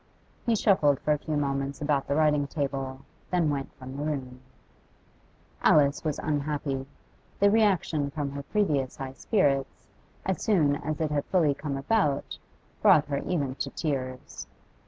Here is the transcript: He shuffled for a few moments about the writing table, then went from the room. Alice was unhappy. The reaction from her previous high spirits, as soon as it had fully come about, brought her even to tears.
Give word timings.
He 0.47 0.55
shuffled 0.55 0.99
for 1.01 1.11
a 1.11 1.19
few 1.19 1.37
moments 1.37 1.79
about 1.79 2.07
the 2.07 2.15
writing 2.15 2.47
table, 2.47 3.01
then 3.29 3.51
went 3.51 3.71
from 3.75 3.95
the 3.95 4.03
room. 4.03 4.39
Alice 5.61 6.03
was 6.03 6.17
unhappy. 6.17 6.87
The 7.39 7.51
reaction 7.51 8.09
from 8.09 8.31
her 8.31 8.41
previous 8.41 8.97
high 8.97 9.13
spirits, 9.13 9.89
as 10.25 10.41
soon 10.41 10.77
as 10.77 10.99
it 11.01 11.11
had 11.11 11.25
fully 11.25 11.53
come 11.53 11.77
about, 11.77 12.39
brought 12.81 13.05
her 13.09 13.19
even 13.19 13.53
to 13.57 13.69
tears. 13.69 14.47